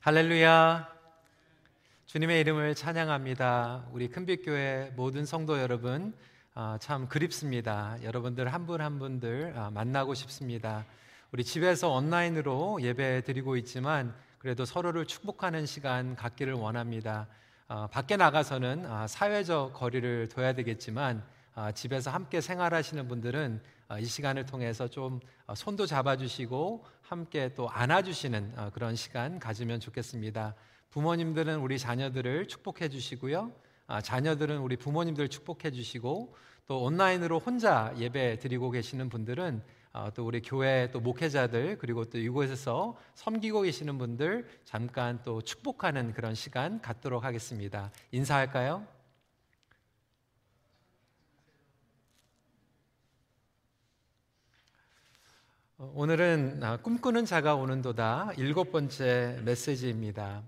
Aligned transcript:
할렐루야. 0.00 0.88
주님의 2.06 2.40
이름을 2.40 2.74
찬양합니다. 2.76 3.86
우리 3.92 4.08
큰빛교회 4.08 4.92
모든 4.96 5.26
성도 5.26 5.58
여러분, 5.58 6.14
아, 6.54 6.78
참 6.80 7.08
그립습니다. 7.08 7.98
여러분들 8.02 8.52
한 8.52 8.64
분 8.66 8.80
한 8.80 8.98
분들 8.98 9.54
아, 9.56 9.70
만나고 9.70 10.14
싶습니다. 10.14 10.84
우리 11.32 11.42
집에서 11.44 11.90
온라인으로 11.90 12.78
예배 12.80 13.22
드리고 13.24 13.56
있지만 13.56 14.14
그래도 14.38 14.64
서로를 14.64 15.04
축복하는 15.04 15.66
시간 15.66 16.14
갖기를 16.14 16.54
원합니다. 16.54 17.26
아, 17.66 17.88
밖에 17.88 18.16
나가서는 18.16 19.08
사회적 19.08 19.74
거리를 19.74 20.28
둬야 20.28 20.52
되겠지만 20.54 21.22
집에서 21.74 22.10
함께 22.10 22.40
생활하시는 22.40 23.08
분들은 23.08 23.60
이 24.00 24.04
시간을 24.04 24.46
통해서 24.46 24.86
좀 24.88 25.20
손도 25.54 25.86
잡아주시고 25.86 26.84
함께 27.00 27.54
또 27.54 27.70
안아주시는 27.70 28.52
어, 28.56 28.70
그런 28.74 28.94
시간 28.94 29.38
가지면 29.38 29.80
좋겠습니다. 29.80 30.54
부모님들은 30.90 31.58
우리 31.60 31.78
자녀들을 31.78 32.48
축복해 32.48 32.88
주시고요. 32.90 33.52
아, 33.86 34.02
자녀들은 34.02 34.58
우리 34.58 34.76
부모님들 34.76 35.28
축복해 35.28 35.70
주시고 35.70 36.34
또 36.66 36.82
온라인으로 36.82 37.38
혼자 37.38 37.94
예배 37.96 38.38
드리고 38.40 38.70
계시는 38.70 39.08
분들은 39.08 39.62
어, 39.94 40.10
또 40.14 40.26
우리 40.26 40.42
교회 40.42 40.90
또 40.90 41.00
목회자들 41.00 41.78
그리고 41.78 42.04
또 42.04 42.18
이곳에서 42.18 42.96
섬기고 43.14 43.62
계시는 43.62 43.96
분들 43.96 44.46
잠깐 44.64 45.20
또 45.24 45.40
축복하는 45.40 46.12
그런 46.12 46.34
시간 46.34 46.82
갖도록 46.82 47.24
하겠습니다. 47.24 47.90
인사할까요? 48.12 48.97
오늘은 55.94 56.62
아, 56.62 56.76
꿈꾸는 56.78 57.24
자가 57.24 57.54
오는도다 57.54 58.32
일곱 58.36 58.72
번째 58.72 59.40
메시지입니다. 59.44 60.42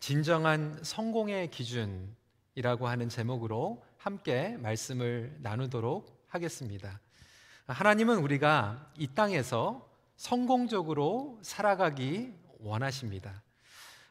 진정한 0.00 0.78
성공의 0.82 1.50
기준이라고 1.50 2.86
하는 2.86 3.08
제목으로 3.08 3.82
함께 3.96 4.56
말씀을 4.58 5.36
나누도록 5.40 6.24
하겠습니다. 6.28 7.00
하나님은 7.66 8.18
우리가 8.18 8.92
이 8.96 9.08
땅에서 9.14 9.88
성공적으로 10.16 11.38
살아가기 11.42 12.34
원하십니다. 12.60 13.42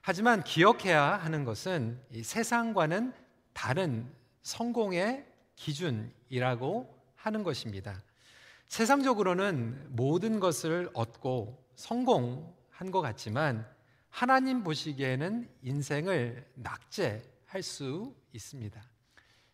하지만 0.02 0.44
기억해야 0.44 1.18
하는 1.18 1.44
것은 1.44 2.02
세상과는 2.24 3.14
다른 3.54 4.12
성공의 4.42 5.26
기준이라고 5.56 6.98
하는 7.16 7.44
것입니다. 7.44 8.02
세상적으로는 8.68 9.88
모든 9.90 10.40
것을 10.40 10.90
얻고 10.94 11.66
성공한 11.76 12.92
것 12.92 13.02
같지만 13.02 13.66
하나님 14.10 14.64
보시기에는 14.64 15.50
인생을 15.62 16.46
낙제할 16.56 17.62
수 17.62 18.16
있습니다. 18.34 18.82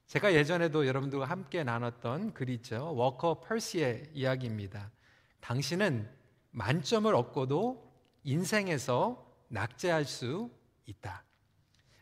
제가 0.08 0.34
예전에도 0.34 0.86
여러분들과 0.86 1.25
함께 1.25 1.64
나눴던 1.64 2.34
글 2.34 2.50
있죠. 2.50 2.94
워커 2.95 3.41
펄시의 3.41 4.11
이야기입니다. 4.14 4.91
당신은 5.39 6.09
만점을 6.52 7.14
얻고도 7.14 7.91
인생에서 8.23 9.25
낙제할 9.50 10.06
수 10.06 10.50
있다. 10.86 11.23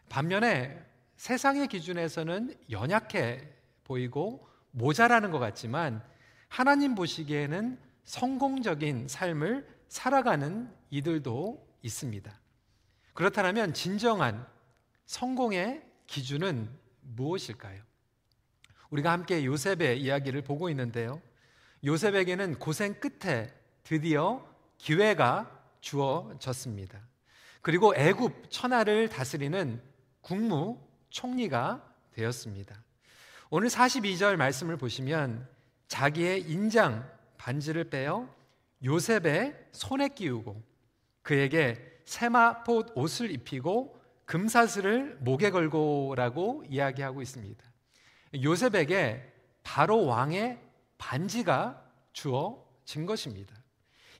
반면에 0.09 0.85
세상의 1.15 1.67
기준에서는 1.67 2.55
연약해 2.69 3.47
보이고 3.83 4.47
모자라는 4.71 5.31
것 5.31 5.39
같지만 5.39 6.03
하나님 6.51 6.95
보시기에는 6.95 7.79
성공적인 8.03 9.07
삶을 9.07 9.65
살아가는 9.87 10.69
이들도 10.89 11.65
있습니다. 11.81 12.39
그렇다면 13.13 13.73
진정한 13.73 14.45
성공의 15.05 15.81
기준은 16.07 16.69
무엇일까요? 17.03 17.81
우리가 18.89 19.13
함께 19.13 19.45
요셉의 19.45 20.01
이야기를 20.01 20.43
보고 20.43 20.69
있는데요. 20.69 21.21
요셉에게는 21.85 22.59
고생 22.59 22.99
끝에 22.99 23.53
드디어 23.83 24.45
기회가 24.77 25.49
주어졌습니다. 25.79 26.99
그리고 27.61 27.95
애굽 27.95 28.51
천하를 28.51 29.07
다스리는 29.07 29.81
국무 30.19 30.85
총리가 31.11 31.95
되었습니다. 32.11 32.83
오늘 33.49 33.69
42절 33.69 34.35
말씀을 34.35 34.75
보시면 34.75 35.47
자기의 35.91 36.49
인장 36.49 37.05
반지를 37.37 37.83
빼어 37.83 38.33
요셉의 38.81 39.67
손에 39.73 40.07
끼우고 40.07 40.63
그에게 41.21 42.01
세마포 42.05 42.83
옷을 42.95 43.29
입히고 43.29 44.01
금사슬을 44.23 45.17
목에 45.19 45.49
걸고라고 45.49 46.63
이야기하고 46.69 47.21
있습니다. 47.21 47.65
요셉에게 48.41 49.33
바로 49.63 50.05
왕의 50.05 50.59
반지가 50.97 51.83
주어진 52.13 53.05
것입니다. 53.05 53.53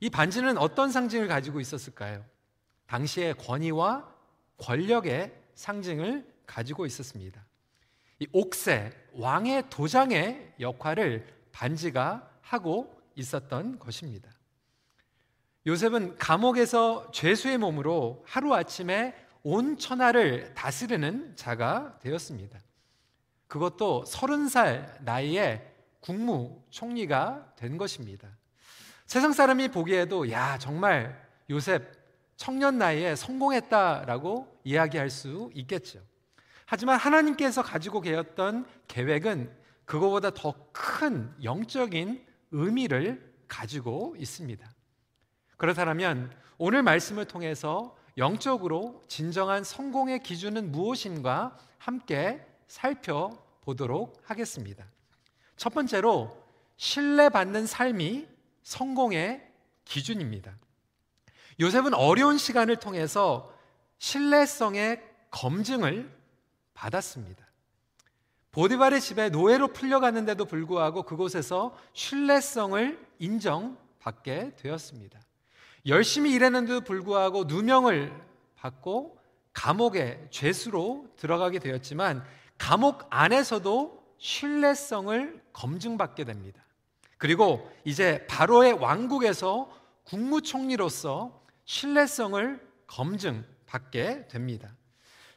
이 0.01 0.09
반지는 0.09 0.57
어떤 0.57 0.91
상징을 0.91 1.29
가지고 1.29 1.61
있었을까요? 1.61 2.25
당시의 2.87 3.35
권위와 3.35 4.13
권력의 4.57 5.33
상징을 5.55 6.29
가지고 6.45 6.85
있었습니다. 6.85 7.45
이 8.19 8.27
옥새, 8.33 8.91
왕의 9.13 9.69
도장의 9.69 10.55
역할을 10.59 11.40
반지가 11.51 12.29
하고 12.41 13.01
있었던 13.15 13.79
것입니다. 13.79 14.29
요셉은 15.67 16.17
감옥에서 16.17 17.11
죄수의 17.11 17.57
몸으로 17.57 18.23
하루아침에 18.27 19.15
온 19.43 19.77
천하를 19.77 20.53
다스리는 20.53 21.35
자가 21.35 21.99
되었습니다. 21.99 22.59
그것도 23.47 24.05
서른 24.05 24.47
살 24.47 24.97
나이에 25.01 25.67
국무 25.99 26.63
총리가 26.69 27.53
된 27.55 27.77
것입니다. 27.77 28.27
세상 29.05 29.33
사람이 29.33 29.69
보기에도 29.69 30.31
야, 30.31 30.57
정말 30.57 31.27
요셉 31.49 32.01
청년 32.37 32.77
나이에 32.77 33.15
성공했다라고 33.15 34.61
이야기할 34.63 35.09
수 35.09 35.51
있겠죠. 35.53 35.99
하지만 36.65 36.97
하나님께서 36.97 37.61
가지고 37.61 38.01
계셨던 38.01 38.65
계획은 38.87 39.60
그거보다 39.85 40.31
더 40.31 40.53
큰 40.71 41.33
영적인 41.43 42.25
의미를 42.51 43.33
가지고 43.47 44.15
있습니다. 44.17 44.69
그렇다면 45.57 46.33
오늘 46.57 46.83
말씀을 46.83 47.25
통해서 47.25 47.95
영적으로 48.17 49.01
진정한 49.07 49.63
성공의 49.63 50.23
기준은 50.23 50.71
무엇인가 50.71 51.57
함께 51.77 52.45
살펴보도록 52.67 54.21
하겠습니다. 54.23 54.85
첫 55.55 55.73
번째로 55.73 56.37
신뢰받는 56.77 57.67
삶이 57.67 58.27
성공의 58.63 59.47
기준입니다. 59.85 60.57
요셉은 61.59 61.93
어려운 61.93 62.37
시간을 62.37 62.77
통해서 62.77 63.53
신뢰성의 63.99 65.01
검증을 65.29 66.11
받았습니다. 66.73 67.50
보디발의 68.51 68.99
집에 68.99 69.29
노예로 69.29 69.69
풀려갔는데도 69.69 70.45
불구하고 70.45 71.03
그곳에서 71.03 71.75
신뢰성을 71.93 72.99
인정받게 73.19 74.55
되었습니다. 74.57 75.19
열심히 75.87 76.33
일했는데도 76.33 76.81
불구하고 76.81 77.45
누명을 77.45 78.13
받고 78.55 79.17
감옥에 79.53 80.27
죄수로 80.29 81.07
들어가게 81.17 81.59
되었지만 81.59 82.23
감옥 82.57 83.07
안에서도 83.09 84.01
신뢰성을 84.17 85.41
검증받게 85.53 86.25
됩니다. 86.25 86.63
그리고 87.17 87.69
이제 87.85 88.25
바로의 88.27 88.73
왕국에서 88.73 89.71
국무총리로서 90.03 91.41
신뢰성을 91.65 92.59
검증받게 92.87 94.27
됩니다. 94.27 94.75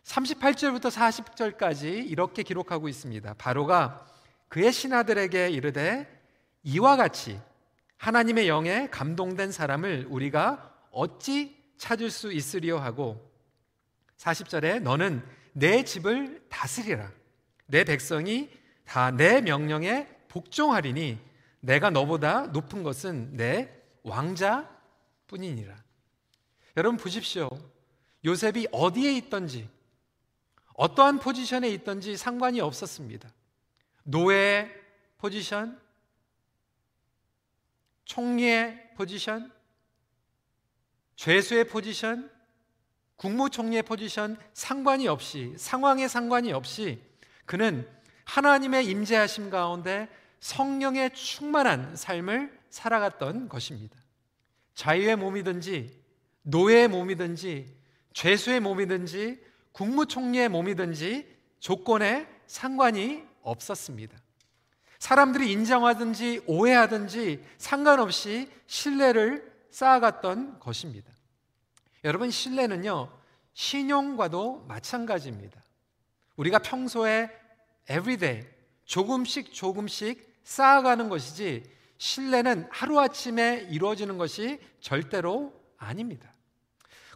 38절부터 0.05 0.91
40절까지 0.91 2.11
이렇게 2.11 2.43
기록하고 2.43 2.89
있습니다. 2.89 3.35
바로가 3.35 4.07
그의 4.49 4.73
신하들에게 4.73 5.51
이르되 5.51 6.07
이와 6.63 6.97
같이 6.97 7.41
하나님의 7.97 8.49
영에 8.49 8.89
감동된 8.91 9.51
사람을 9.51 10.07
우리가 10.09 10.73
어찌 10.91 11.57
찾을 11.79 12.11
수 12.11 12.33
있으리요 12.33 12.79
하고 12.79 13.31
40절에 14.19 14.81
너는 14.81 15.25
내 15.53 15.83
집을 15.85 16.45
다스리라 16.49 17.11
내 17.67 17.85
백성이 17.85 18.51
다 18.85 19.11
내 19.11 19.41
명령에 19.41 20.09
복종하리니 20.29 21.19
내가 21.61 21.91
너보다 21.91 22.47
높은 22.49 22.83
것은 22.83 23.37
내 23.37 23.71
왕자뿐이니라. 24.03 25.75
여러분 26.77 26.99
보십시오. 26.99 27.49
요셉이 28.25 28.69
어디에 28.73 29.13
있던지 29.17 29.69
어떠한 30.75 31.21
포지션에 31.21 31.69
있던지 31.71 32.17
상관이 32.17 32.61
없었습니다. 32.61 33.33
노예 34.03 34.71
포지션, 35.19 35.81
총리의 38.05 38.91
포지션, 38.97 39.51
죄수의 41.17 41.69
포지션, 41.69 42.31
국무총리의 43.17 43.83
포지션 43.83 44.37
상관이 44.53 45.09
없이 45.09 45.55
상황에 45.57 46.09
상관이 46.09 46.53
없이 46.53 47.01
그는 47.47 47.89
하나님의 48.25 48.87
임재하심 48.87 49.51
가운데 49.51 50.09
성령의 50.41 51.15
충만한 51.15 51.97
삶을 51.97 52.59
살아갔던 52.69 53.49
것입니다. 53.49 53.97
자유의 54.75 55.17
몸이든지 55.17 56.03
노예의 56.43 56.89
몸이든지 56.89 57.75
죄수의 58.13 58.61
몸이든지 58.61 59.43
국무총리의 59.75 60.49
몸이든지 60.49 61.27
조건에 61.59 62.27
상관이 62.47 63.25
없었습니다. 63.43 64.17
사람들이 64.99 65.53
인정하든지 65.53 66.45
오해하든지 66.47 67.45
상관없이 67.59 68.49
신뢰를 68.67 69.53
쌓아갔던 69.71 70.61
것입니다. 70.61 71.13
여러분, 72.05 72.31
신뢰는요, 72.31 73.11
신용과도 73.53 74.65
마찬가지입니다. 74.69 75.63
우리가 76.37 76.61
평소에 76.61 77.31
everyday 77.91 78.47
조금씩 78.85 79.53
조금씩 79.53 80.41
쌓아가는 80.45 81.09
것이지 81.09 81.65
신뢰는 81.99 82.69
하루아침에 82.71 83.69
이루어지는 83.71 84.19
것이 84.19 84.61
절대로 84.81 85.53
아닙니다. 85.77 86.34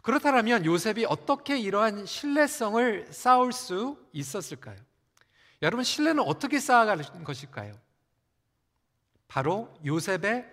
그렇다면 0.03 0.65
요셉이 0.65 1.05
어떻게 1.05 1.57
이러한 1.57 2.05
신뢰성을 2.05 3.07
쌓을 3.11 3.51
수 3.51 3.97
있었을까요? 4.13 4.77
여러분, 5.61 5.83
신뢰는 5.83 6.23
어떻게 6.23 6.59
쌓아가는 6.59 7.23
것일까요? 7.23 7.73
바로 9.27 9.73
요셉의 9.85 10.45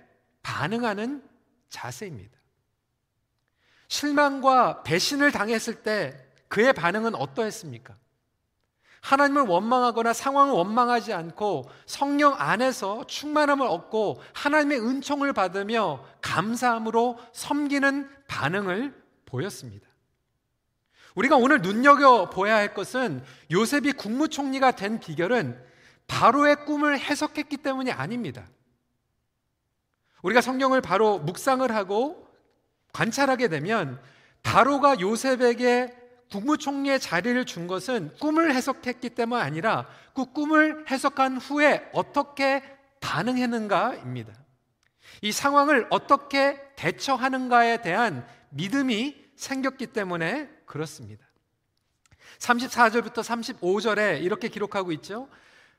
반응하는 0.42 1.22
자세입니다. 1.68 2.36
실망과 3.88 4.82
배신을 4.82 5.30
당했을 5.32 5.82
때 5.82 6.26
그의 6.48 6.72
반응은 6.72 7.14
어떠했습니까? 7.14 7.96
하나님을 9.00 9.42
원망하거나 9.42 10.12
상황을 10.12 10.52
원망하지 10.54 11.12
않고 11.12 11.70
성령 11.86 12.34
안에서 12.36 13.06
충만함을 13.06 13.64
얻고 13.66 14.20
하나님의 14.32 14.80
은총을 14.80 15.32
받으며 15.32 16.04
감사함으로 16.20 17.18
섬기는 17.32 18.10
반응을 18.26 19.05
보였습니다. 19.26 19.86
우리가 21.14 21.36
오늘 21.36 21.60
눈여겨 21.62 22.30
보아야 22.30 22.56
할 22.56 22.74
것은 22.74 23.22
요셉이 23.50 23.92
국무총리가 23.92 24.72
된 24.72 25.00
비결은 25.00 25.62
바로의 26.06 26.64
꿈을 26.64 26.98
해석했기 26.98 27.58
때문이 27.58 27.90
아닙니다. 27.90 28.46
우리가 30.22 30.40
성경을 30.40 30.80
바로 30.80 31.18
묵상을 31.18 31.70
하고 31.74 32.28
관찰하게 32.92 33.48
되면 33.48 34.00
바로가 34.42 35.00
요셉에게 35.00 35.94
국무총리의 36.30 37.00
자리를 37.00 37.44
준 37.46 37.66
것은 37.66 38.12
꿈을 38.20 38.54
해석했기 38.54 39.10
때문 39.10 39.40
아니라 39.40 39.86
그 40.14 40.24
꿈을 40.32 40.84
해석한 40.90 41.38
후에 41.38 41.88
어떻게 41.92 42.62
반응했는가입니다. 43.00 44.32
이 45.22 45.32
상황을 45.32 45.86
어떻게 45.90 46.60
대처하는가에 46.76 47.82
대한 47.82 48.26
믿음이 48.50 49.16
생겼기 49.36 49.88
때문에 49.88 50.48
그렇습니다. 50.66 51.26
34절부터 52.38 53.14
35절에 53.14 54.22
이렇게 54.22 54.48
기록하고 54.48 54.92
있죠. 54.92 55.28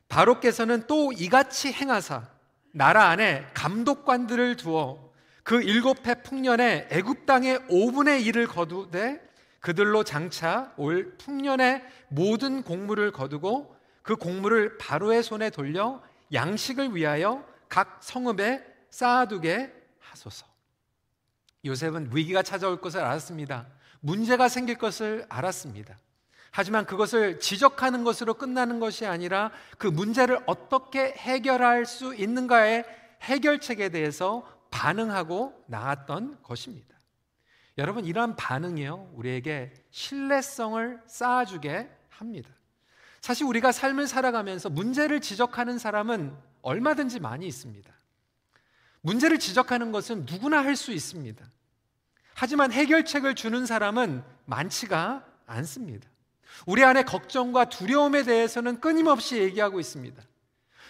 바로께서는 0.08 0.86
또 0.86 1.12
이같이 1.12 1.72
행하사 1.72 2.28
나라 2.72 3.08
안에 3.08 3.46
감독관들을 3.54 4.56
두어 4.56 5.12
그 5.42 5.62
일곱 5.62 6.06
해 6.06 6.22
풍년에 6.22 6.88
애굽 6.90 7.26
땅의 7.26 7.58
5분의 7.68 8.24
1을 8.26 8.46
거두되 8.46 9.26
그들로 9.60 10.04
장차 10.04 10.72
올 10.76 11.16
풍년의 11.18 11.82
모든 12.08 12.62
공물을 12.62 13.12
거두고 13.12 13.76
그 14.02 14.16
공물을 14.16 14.78
바로의 14.78 15.22
손에 15.22 15.50
돌려 15.50 16.02
양식을 16.32 16.94
위하여 16.94 17.44
각 17.68 17.98
성읍에 18.02 18.64
쌓아두게 18.90 19.72
하소서. 20.00 20.47
요셉은 21.64 22.10
위기가 22.14 22.42
찾아올 22.42 22.80
것을 22.80 23.00
알았습니다. 23.00 23.66
문제가 24.00 24.48
생길 24.48 24.78
것을 24.78 25.26
알았습니다. 25.28 25.98
하지만 26.50 26.86
그것을 26.86 27.40
지적하는 27.40 28.04
것으로 28.04 28.34
끝나는 28.34 28.80
것이 28.80 29.06
아니라 29.06 29.50
그 29.76 29.86
문제를 29.86 30.40
어떻게 30.46 31.12
해결할 31.16 31.84
수 31.84 32.14
있는가의 32.14 32.84
해결책에 33.22 33.90
대해서 33.90 34.46
반응하고 34.70 35.64
나았던 35.66 36.42
것입니다. 36.42 36.96
여러분, 37.76 38.04
이러한 38.04 38.36
반응이요, 38.36 39.12
우리에게 39.14 39.72
신뢰성을 39.90 41.00
쌓아주게 41.06 41.88
합니다. 42.08 42.50
사실 43.20 43.46
우리가 43.46 43.72
삶을 43.72 44.06
살아가면서 44.06 44.68
문제를 44.68 45.20
지적하는 45.20 45.78
사람은 45.78 46.36
얼마든지 46.62 47.20
많이 47.20 47.46
있습니다. 47.46 47.97
문제를 49.02 49.38
지적하는 49.38 49.92
것은 49.92 50.26
누구나 50.26 50.62
할 50.64 50.76
수 50.76 50.92
있습니다. 50.92 51.44
하지만 52.34 52.72
해결책을 52.72 53.34
주는 53.34 53.66
사람은 53.66 54.22
많지가 54.44 55.24
않습니다. 55.46 56.08
우리 56.66 56.84
안에 56.84 57.02
걱정과 57.02 57.68
두려움에 57.68 58.22
대해서는 58.22 58.80
끊임없이 58.80 59.38
얘기하고 59.38 59.80
있습니다. 59.80 60.22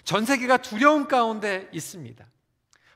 전 0.04 0.24
세계가 0.24 0.58
두려움 0.58 1.08
가운데 1.08 1.68
있습니다. 1.72 2.26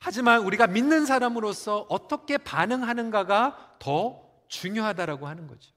하지만 0.00 0.42
우리가 0.42 0.66
믿는 0.66 1.06
사람으로서 1.06 1.86
어떻게 1.88 2.38
반응하는가가 2.38 3.76
더 3.78 4.22
중요하다라고 4.48 5.28
하는 5.28 5.46
거죠. 5.46 5.72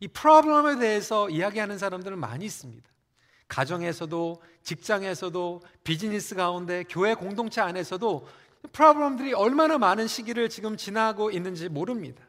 이 0.00 0.08
프로블럼에 0.08 0.78
대해서 0.78 1.30
이야기하는 1.30 1.78
사람들은 1.78 2.18
많이 2.18 2.44
있습니다. 2.44 2.88
가정에서도 3.48 4.42
직장에서도 4.62 5.62
비즈니스 5.84 6.34
가운데 6.34 6.84
교회 6.88 7.14
공동체 7.14 7.60
안에서도 7.60 8.26
프로블럼들이 8.72 9.34
얼마나 9.34 9.78
많은 9.78 10.06
시기를 10.06 10.48
지금 10.48 10.76
지나고 10.76 11.30
있는지 11.30 11.68
모릅니다. 11.68 12.24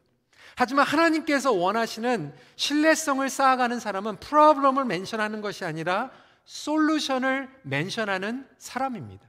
하지만 0.57 0.85
하나님께서 0.85 1.51
원하시는 1.51 2.33
신뢰성을 2.55 3.27
쌓아가는 3.29 3.79
사람은 3.79 4.17
프로블럼을 4.17 4.85
멘션하는 4.85 5.41
것이 5.41 5.65
아니라 5.65 6.11
솔루션을 6.45 7.49
멘션하는 7.63 8.47
사람입니다. 8.57 9.25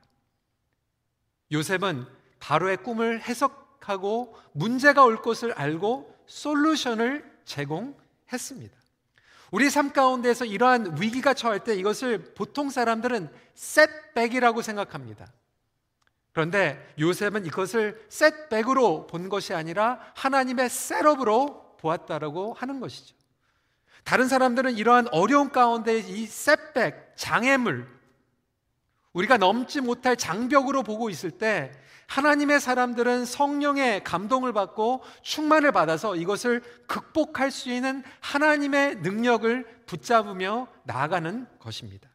요셉은 1.53 2.07
바로의 2.39 2.79
꿈을 2.79 3.23
해석하고 3.23 4.37
문제가 4.53 5.05
올 5.05 5.23
것을 5.23 5.53
알고 5.53 6.15
솔루션을 6.27 7.25
제공했습니다. 7.45 8.77
우리 9.57 9.71
삶 9.71 9.91
가운데서 9.91 10.45
이러한 10.45 11.01
위기가 11.01 11.33
처할 11.33 11.65
때 11.65 11.75
이것을 11.75 12.35
보통 12.35 12.69
사람들은 12.69 13.31
셋백이라고 13.55 14.61
생각합니다. 14.61 15.33
그런데 16.33 16.95
요셉은 17.01 17.47
이것을 17.47 18.05
셋백으로 18.11 19.07
본 19.07 19.31
것이 19.31 19.55
아니라 19.55 19.99
하나님의 20.15 20.69
셋업으로 20.69 21.79
보았다라고 21.79 22.53
하는 22.53 22.81
것이죠. 22.81 23.17
다른 24.05 24.29
사람들은 24.29 24.77
이러한 24.77 25.09
어려운 25.11 25.51
가운데 25.51 26.01
이 26.01 26.27
셋백, 26.27 27.15
장애물, 27.17 27.89
우리가 29.17 29.39
넘지 29.39 29.81
못할 29.81 30.15
장벽으로 30.15 30.83
보고 30.83 31.09
있을 31.09 31.31
때 31.31 31.73
하나님의 32.07 32.61
사람들은 32.61 33.25
성령의 33.25 34.05
감동을 34.05 34.53
받고 34.53 35.03
충만을 35.23 35.73
받아서 35.73 36.17
이것을 36.17 36.63
극복할 36.87 37.51
수 37.51 37.73
있는 37.73 38.05
하나님의 38.21 38.97
능력을 38.97 39.67
붙잡으며 39.87 40.69
나아가는 40.85 41.47
것입니다. 41.59 42.11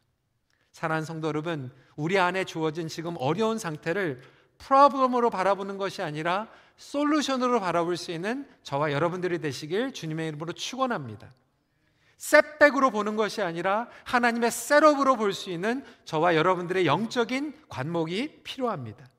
사랑하는 0.72 1.04
성도 1.04 1.28
여러분, 1.28 1.72
우리 1.96 2.20
안에 2.20 2.44
주어진 2.44 2.88
지금 2.88 3.16
어려운 3.18 3.58
상태를 3.58 4.22
프로블럼으로 4.60 5.32
바라보는 5.32 5.78
것이 5.78 6.04
아니라 6.04 6.48
솔루션으로 6.78 7.60
바라볼 7.60 7.98
수 7.98 8.12
있는 8.12 8.48
저와 8.62 8.92
여러분들이 8.92 9.40
되시길 9.40 9.94
주님의 9.94 10.30
이름으로 10.30 10.54
축원합니다. 10.54 11.32
셋백으로 12.22 12.92
보는 12.92 13.16
것이 13.16 13.42
아니라 13.42 13.88
하나님의 14.04 14.52
셋업으로 14.52 15.16
볼 15.16 15.34
수 15.34 15.50
있는 15.50 15.84
저와 16.06 16.36
여러분들의 16.36 16.86
영적인 16.86 17.54
관목이 17.68 18.42
필요합니다. 18.44 19.10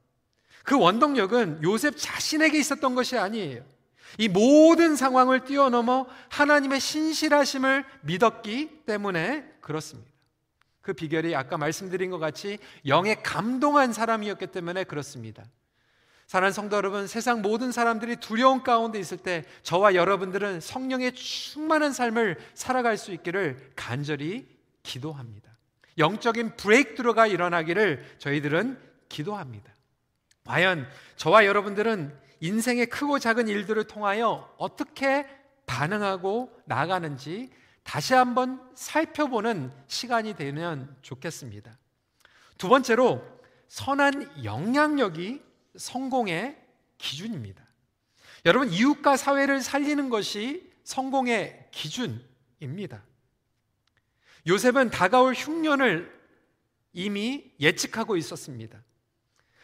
그 0.62 0.78
원동력은 0.78 1.64
요셉 1.64 1.96
자신에게 1.96 2.60
있었던 2.60 2.94
것이 2.94 3.18
아니에요. 3.18 3.64
이 4.18 4.28
모든 4.28 4.94
상황을 4.94 5.44
뛰어넘어 5.44 6.06
하나님의 6.28 6.78
신실하심을 6.78 7.84
믿었기 8.02 8.84
때문에 8.86 9.52
그렇습니다. 9.60 10.08
그 10.80 10.92
비결이 10.92 11.34
아까 11.34 11.58
말씀드린 11.58 12.10
것 12.10 12.20
같이 12.20 12.58
영에 12.86 13.16
감동한 13.16 13.92
사람이었기 13.92 14.46
때문에 14.48 14.84
그렇습니다. 14.84 15.42
사랑하는 16.26 16.52
성도 16.52 16.76
여러분, 16.76 17.06
세상 17.06 17.42
모든 17.42 17.72
사람들이 17.72 18.16
두려움 18.16 18.62
가운데 18.62 18.98
있을 18.98 19.18
때 19.18 19.44
저와 19.62 19.94
여러분들은 19.94 20.60
성령의 20.60 21.14
충만한 21.14 21.92
삶을 21.92 22.38
살아갈 22.54 22.96
수 22.96 23.12
있기를 23.12 23.72
간절히 23.76 24.48
기도합니다. 24.82 25.50
영적인 25.98 26.56
브레이크드로가 26.56 27.26
일어나기를 27.26 28.16
저희들은 28.18 28.78
기도합니다. 29.08 29.72
과연 30.46 30.88
저와 31.16 31.44
여러분들은 31.44 32.16
인생의 32.40 32.86
크고 32.86 33.18
작은 33.18 33.46
일들을 33.48 33.84
통하여 33.84 34.52
어떻게 34.56 35.26
반응하고 35.66 36.50
나가는지 36.64 37.50
다시 37.84 38.14
한번 38.14 38.60
살펴보는 38.74 39.72
시간이 39.86 40.34
되면 40.34 40.96
좋겠습니다. 41.02 41.78
두 42.58 42.68
번째로 42.68 43.22
선한 43.68 44.44
영향력이 44.44 45.42
성공의 45.76 46.56
기준입니다. 46.98 47.62
여러분, 48.44 48.70
이웃과 48.70 49.16
사회를 49.16 49.60
살리는 49.60 50.08
것이 50.08 50.70
성공의 50.84 51.68
기준입니다. 51.70 53.02
요셉은 54.46 54.90
다가올 54.90 55.34
흉년을 55.34 56.12
이미 56.92 57.52
예측하고 57.60 58.16
있었습니다. 58.16 58.82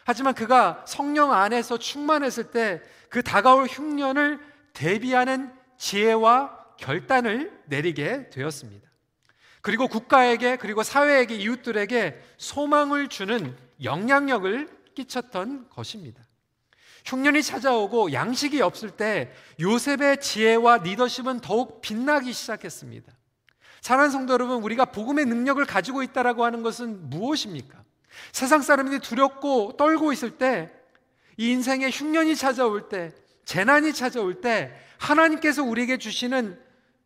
하지만 0.04 0.34
그가 0.34 0.84
성령 0.86 1.32
안에서 1.32 1.78
충만했을 1.78 2.50
때 2.50 2.82
그 3.08 3.22
다가올 3.22 3.66
흉년을 3.66 4.38
대비하는 4.72 5.52
지혜와 5.78 6.56
결단을 6.78 7.58
내리게 7.66 8.30
되었습니다. 8.30 8.88
그리고 9.60 9.88
국가에게 9.88 10.56
그리고 10.56 10.82
사회에게 10.82 11.34
이웃들에게 11.36 12.22
소망을 12.36 13.08
주는 13.08 13.56
영향력을 13.82 14.77
끼쳤던 14.98 15.68
것입니다. 15.70 16.22
흉년이 17.04 17.42
찾아오고 17.42 18.12
양식이 18.12 18.60
없을 18.60 18.90
때 18.90 19.32
요셉의 19.60 20.20
지혜와 20.20 20.78
리더십은 20.78 21.40
더욱 21.40 21.80
빛나기 21.80 22.32
시작했습니다. 22.32 23.12
사랑하는 23.80 24.10
성도 24.10 24.32
여러분, 24.32 24.62
우리가 24.62 24.86
복음의 24.86 25.26
능력을 25.26 25.64
가지고 25.64 26.02
있다라고 26.02 26.44
하는 26.44 26.62
것은 26.62 27.08
무엇입니까? 27.08 27.82
세상 28.32 28.60
사람들이 28.60 28.98
두렵고 29.00 29.76
떨고 29.76 30.12
있을 30.12 30.32
때, 30.32 30.70
이 31.36 31.50
인생에 31.50 31.88
흉년이 31.88 32.34
찾아올 32.34 32.88
때, 32.88 33.12
재난이 33.44 33.92
찾아올 33.92 34.40
때, 34.40 34.74
하나님께서 34.98 35.62
우리에게 35.62 35.98
주시는 35.98 36.60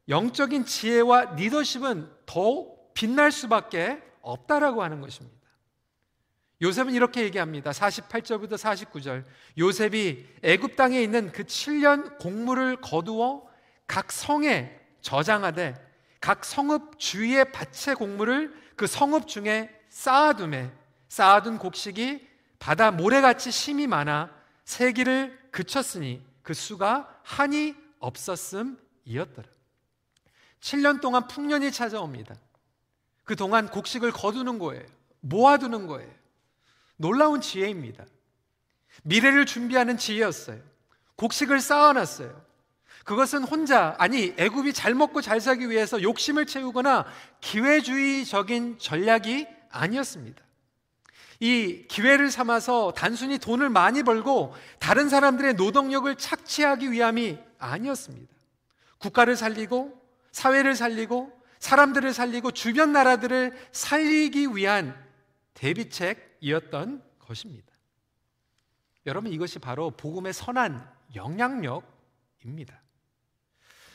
영적인 0.09 0.65
지혜와 0.65 1.35
리더십은 1.37 2.11
더욱 2.25 2.93
빛날 2.95 3.31
수밖에 3.31 4.03
없다라고 4.23 4.83
하는 4.83 5.01
것입니다. 5.01 5.42
요셉은 6.63 6.95
이렇게 6.95 7.23
얘기합니다. 7.25 7.73
48절부터 7.73 8.53
49절. 8.53 9.25
요셉이 9.59 10.27
애굽 10.43 10.77
땅에 10.77 11.03
있는 11.03 11.33
그 11.33 11.43
7년 11.43 12.19
공물을 12.19 12.77
거두어 12.77 13.45
각 13.89 14.13
성에 14.13 14.79
저장하되 15.01 15.75
각 16.21 16.45
성읍 16.45 17.01
주위의 17.01 17.51
밭의 17.51 17.97
곡물을 17.97 18.55
그 18.77 18.87
성읍 18.87 19.27
중에 19.27 19.77
쌓아둠에 19.89 20.71
쌓아둔 21.09 21.59
곡식이 21.59 22.29
바다 22.61 22.93
모래같이 22.93 23.51
심이 23.51 23.89
많아 23.89 24.31
세기를 24.65 25.37
그쳤으니 25.51 26.25
그 26.43 26.55
수가 26.55 27.21
한이 27.25 27.75
없었음이었더라. 27.99 29.49
7년 30.61 31.01
동안 31.01 31.27
풍년이 31.27 31.73
찾아옵니다. 31.73 32.37
그 33.25 33.35
동안 33.35 33.69
곡식을 33.69 34.13
거두는 34.13 34.61
거예요. 34.61 34.85
모아두는 35.21 35.89
거예요. 35.89 36.22
놀라운 37.03 37.41
지혜입니다. 37.41 38.07
미래를 39.03 39.45
준비하는 39.45 39.99
지혜였어요. 39.99 40.59
곡식을 41.17 41.61
쌓아놨어요. 41.61 42.41
그것은 43.05 43.43
혼자 43.43 43.97
아니 43.99 44.33
애굽이 44.39 44.73
잘 44.73 44.95
먹고 44.95 45.21
잘 45.21 45.41
살기 45.41 45.69
위해서 45.69 46.01
욕심을 46.01 46.47
채우거나 46.47 47.05
기회주의적인 47.41 48.79
전략이 48.79 49.49
아니었습니다. 49.71 50.41
이 51.41 51.87
기회를 51.89 52.31
삼아서 52.31 52.93
단순히 52.97 53.39
돈을 53.39 53.69
많이 53.69 54.05
벌고 54.05 54.55
다른 54.79 55.09
사람들의 55.09 55.55
노동력을 55.55 56.15
착취하기 56.15 56.93
위함이 56.93 57.37
아니었습니다. 57.59 58.33
국가를 58.99 59.35
살리고 59.35 60.01
사회를 60.31 60.77
살리고 60.77 61.33
사람들을 61.59 62.15
살리고 62.15 62.53
주변 62.53 62.93
나라들을 62.93 63.59
살리기 63.73 64.55
위한 64.55 64.97
대비책 65.55 66.32
이었던 66.43 67.03
것입니다. 67.21 67.73
여러분 69.07 69.33
이것이 69.33 69.59
바로 69.59 69.91
복음의 69.91 70.33
선한 70.33 70.87
영향력입니다. 71.15 72.83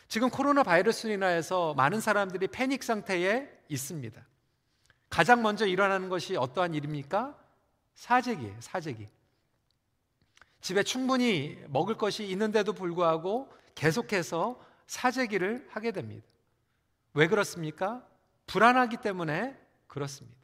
지금 0.07 0.29
코로나 0.29 0.63
바이러스로 0.63 1.13
인하여서 1.13 1.73
많은 1.75 1.99
사람들이 1.99 2.47
패닉 2.47 2.83
상태에 2.83 3.47
있습니다. 3.67 4.25
가장 5.09 5.41
먼저 5.41 5.65
일어나는 5.65 6.09
것이 6.09 6.35
어떠한 6.35 6.73
일입니까? 6.73 7.37
사재기예요, 7.95 8.55
사재기. 8.61 9.07
집에 10.61 10.83
충분히 10.83 11.61
먹을 11.67 11.95
것이 11.95 12.25
있는데도 12.27 12.73
불구하고 12.73 13.51
계속해서 13.75 14.59
사재기를 14.87 15.67
하게 15.69 15.91
됩니다. 15.91 16.25
왜 17.13 17.27
그렇습니까? 17.27 18.05
불안하기 18.47 18.97
때문에 18.97 19.57
그렇습니다. 19.87 20.37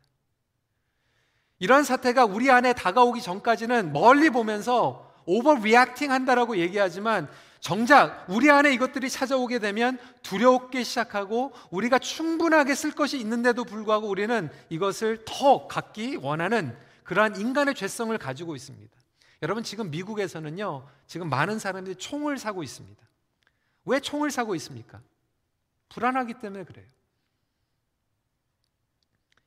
이런 1.64 1.86
사태가 1.86 2.26
우리 2.26 2.52
안에 2.52 2.74
다가오기 2.74 3.22
전까지는 3.22 3.94
멀리 3.94 4.30
보면서 4.30 5.10
오버 5.26 5.56
리액팅 5.56 6.12
한다라고 6.12 6.58
얘기하지만 6.58 7.30
정작 7.62 8.26
우리 8.28 8.52
안에 8.52 8.74
이것들이 8.74 9.10
찾아오게 9.10 9.60
되면 9.60 9.98
두려웠기 10.24 10.84
시작하고 10.84 11.54
우리가 11.72 12.00
충분하게 12.00 12.76
쓸 12.76 12.92
것이 12.92 13.18
있는데도 13.18 13.64
불구하고 13.64 14.10
우리는 14.10 14.50
이것을 14.68 15.24
더 15.24 15.66
갖기 15.68 16.18
원하는 16.18 16.76
그러한 17.06 17.40
인간의 17.40 17.76
죄성을 17.76 18.18
가지고 18.18 18.58
있습니다. 18.58 18.94
여러분 19.42 19.64
지금 19.64 19.90
미국에서는요. 19.90 20.86
지금 21.08 21.30
많은 21.30 21.60
사람들이 21.60 21.96
총을 21.96 22.40
사고 22.40 22.62
있습니다. 22.62 23.02
왜 23.86 24.02
총을 24.02 24.32
사고 24.32 24.54
있습니까? 24.56 25.00
불안하기 25.88 26.34
때문에 26.42 26.66
그래요. 26.66 26.88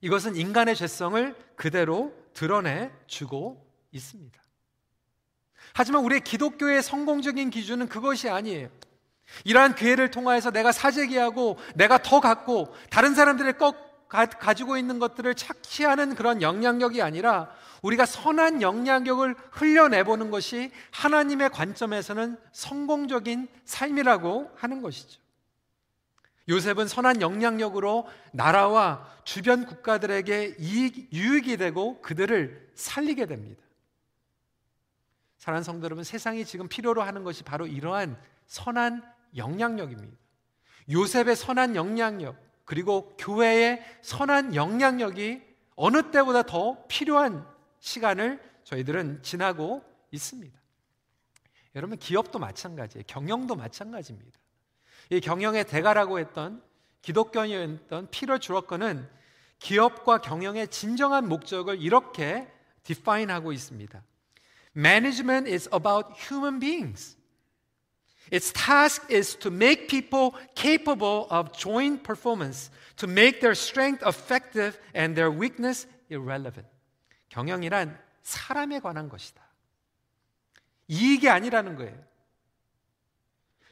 이것은 0.01 0.37
인간의 0.37 0.77
죄성을 0.77 1.35
그대로 1.57 2.13
드러내 2.35 2.91
주고 3.07 3.67
있습니다. 3.93 4.41
하지만 5.75 6.05
우리의 6.05 6.23
기독교의 6.23 6.83
성공적인 6.83 7.51
기준은 7.51 7.89
그것이 7.89 8.29
아니에요. 8.29 8.69
이러한 9.45 9.75
기회를 9.75 10.11
통하여서 10.11 10.51
내가 10.51 10.73
사재기하고 10.73 11.59
내가 11.75 11.99
더 11.99 12.21
갖고 12.21 12.75
다른 12.91 13.15
사람들의 13.15 13.55
꼭 13.55 13.77
가, 14.09 14.27
가지고 14.27 14.77
있는 14.77 14.99
것들을 14.99 15.35
착취하는 15.35 16.15
그런 16.15 16.41
영향력이 16.41 17.03
아니라 17.03 17.51
우리가 17.83 18.07
선한 18.07 18.63
영향력을 18.63 19.35
흘려내보는 19.51 20.31
것이 20.31 20.71
하나님의 20.93 21.51
관점에서는 21.51 22.39
성공적인 22.53 23.49
삶이라고 23.65 24.53
하는 24.57 24.83
것이죠. 24.83 25.21
요셉은 26.49 26.87
선한 26.87 27.21
영향력으로 27.23 28.07
나라와 28.33 29.07
주변 29.25 29.67
국가들에게 29.67 30.57
이익, 30.59 31.13
유익이 31.13 31.57
되고 31.57 32.01
그들을 32.03 32.71
살리게 32.75 33.27
됩니다. 33.27 33.63
사랑하는 35.39 35.65
성도 35.65 35.85
여러분, 35.85 36.05
세상이 36.05 36.45
지금 36.45 36.69
필요로 36.69 37.03
하는 37.03 37.25
것이 37.25 37.43
바로 37.43 37.67
이러한 37.67 38.19
선한 38.47 39.03
영향력입니다. 39.37 40.17
요셉의 40.91 41.37
선한 41.37 41.75
영향력, 41.77 42.37
그리고 42.65 43.15
교회의 43.19 43.83
선한 44.03 44.55
영향력이 44.55 45.43
어느 45.75 46.11
때보다 46.11 46.43
더 46.43 46.85
필요한 46.89 47.47
시간을 47.81 48.41
저희들은 48.65 49.23
지나고 49.23 49.85
있습니다. 50.11 50.57
여러분, 51.75 51.99
기업도 51.99 52.39
마찬가지예요. 52.39 53.05
경영도 53.07 53.55
마찬가지입니다. 53.55 54.39
이 55.11 55.21
경영의 55.21 55.65
대가라고 55.65 56.19
했던 56.19 56.63
기독교인이었던 57.03 58.09
피러 58.11 58.39
주러커는 58.39 59.09
기업과 59.59 60.19
경영의 60.19 60.69
진정한 60.69 61.29
목적을 61.29 61.81
이렇게 61.81 62.51
디파인하고 62.83 63.53
있습니다. 63.53 64.03
Management 64.77 65.51
is 65.51 65.69
about 65.73 66.13
human 66.29 66.59
beings. 66.59 67.17
Its 68.31 68.53
task 68.53 69.07
is 69.09 69.37
to 69.39 69.53
make 69.53 69.87
people 69.87 70.33
capable 70.57 71.27
of 71.31 71.53
joint 71.53 72.03
performance, 72.03 72.71
to 72.97 73.09
make 73.09 73.41
their 73.41 73.53
strength 73.53 74.05
effective 74.07 74.79
and 74.95 75.15
their 75.15 75.31
weakness 75.31 75.87
irrelevant. 76.11 76.69
경영이란 77.29 77.99
사람에 78.23 78.81
관한 78.81 79.09
것이다. 79.09 79.43
이익이 80.89 81.29
아니라는 81.29 81.77
거예요. 81.77 81.97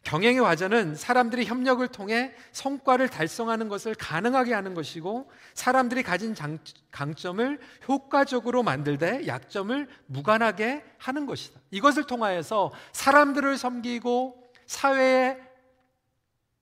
경영의 0.04 0.40
과정은 0.42 0.94
사람들이 0.96 1.46
협력을 1.46 1.86
통해 1.88 2.34
성과를 2.52 3.08
달성하는 3.08 3.68
것을 3.68 3.94
가능하게 3.94 4.52
하는 4.52 4.74
것이고 4.74 5.30
사람들이 5.54 6.02
가진 6.02 6.34
장, 6.34 6.58
강점을 6.90 7.58
효과적으로 7.88 8.62
만들되 8.62 9.26
약점을 9.26 9.88
무관하게 10.06 10.84
하는 10.98 11.24
것이다. 11.26 11.58
이것을 11.70 12.04
통하여서 12.06 12.72
사람들을 12.92 13.56
섬기고 13.56 14.44
사회에 14.66 15.38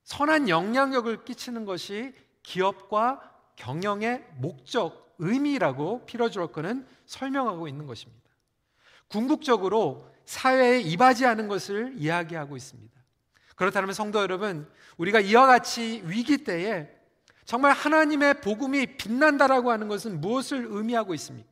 선한 0.04 0.48
영향력을 0.48 1.24
끼치는 1.24 1.64
것이 1.64 2.14
기업과 2.42 3.20
경영의 3.56 4.24
목적, 4.36 5.14
의미라고 5.18 6.06
피러주로커는 6.06 6.86
설명하고 7.06 7.68
있는 7.68 7.86
것입니다. 7.86 8.22
궁극적으로 9.08 10.10
사회에 10.24 10.80
이바지하는 10.80 11.48
것을 11.48 11.94
이야기하고 11.96 12.56
있습니다. 12.56 13.01
그렇다면 13.62 13.94
성도 13.94 14.20
여러분, 14.20 14.68
우리가 14.96 15.20
이와 15.20 15.46
같이 15.46 16.02
위기 16.06 16.38
때에 16.38 16.88
정말 17.44 17.70
하나님의 17.70 18.40
복음이 18.40 18.96
빛난다라고 18.96 19.70
하는 19.70 19.86
것은 19.86 20.20
무엇을 20.20 20.66
의미하고 20.68 21.14
있습니까? 21.14 21.48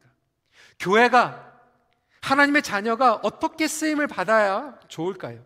교회가 0.80 1.52
하나님의 2.20 2.62
자녀가 2.62 3.14
어떻게 3.22 3.68
쓰임을 3.68 4.08
받아야 4.08 4.76
좋을까요? 4.88 5.38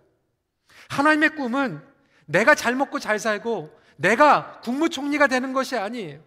하나님의 0.89 1.37
꿈은 1.37 1.83
내가 2.25 2.55
잘 2.55 2.75
먹고 2.75 2.99
잘 2.99 3.19
살고 3.19 3.79
내가 3.97 4.61
국무총리가 4.63 5.27
되는 5.27 5.53
것이 5.53 5.77
아니에요. 5.77 6.23